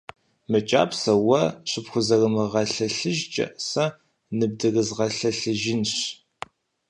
Мы 0.51 0.59
кӏапсэр 0.69 1.17
уэ 1.27 1.43
щыпхузэрымыгъэлъэлъыжкӏэ 1.69 3.45
сэ 3.69 3.85
ныбдызэрызгъэлъэлъыжынщ. 4.37 5.93